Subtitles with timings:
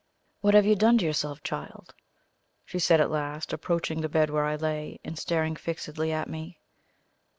[0.39, 1.93] "What have you done to yourself, child?"
[2.65, 6.57] she said at last, approaching the bed where I lay, and staring fixedly at me.